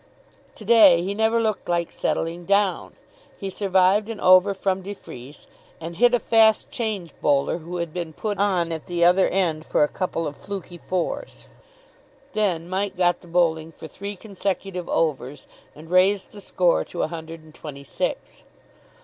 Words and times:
To 0.55 0.65
day 0.65 1.03
he 1.03 1.13
never 1.13 1.39
looked 1.39 1.69
like 1.69 1.91
settling 1.91 2.45
down. 2.45 2.95
He 3.37 3.51
survived 3.51 4.09
an 4.09 4.19
over 4.19 4.55
from 4.55 4.81
de 4.81 4.95
Freece, 4.95 5.45
and 5.79 5.95
hit 5.95 6.15
a 6.15 6.19
fast 6.19 6.71
change 6.71 7.13
bowler 7.21 7.59
who 7.59 7.77
had 7.77 7.93
been 7.93 8.11
put 8.11 8.39
on 8.39 8.71
at 8.71 8.87
the 8.87 9.05
other 9.05 9.27
end 9.27 9.63
for 9.63 9.83
a 9.83 9.87
couple 9.87 10.25
of 10.25 10.35
fluky 10.35 10.79
fours. 10.79 11.49
Then 12.33 12.67
Mike 12.67 12.97
got 12.97 13.21
the 13.21 13.27
bowling 13.27 13.71
for 13.73 13.85
three 13.87 14.15
consecutive 14.15 14.89
overs, 14.89 15.45
and 15.75 15.87
raised 15.87 16.31
the 16.31 16.41
score 16.41 16.83
to 16.85 17.03
a 17.03 17.07
hundred 17.07 17.43
and 17.43 17.53
twenty 17.53 17.83
six. 17.83 18.41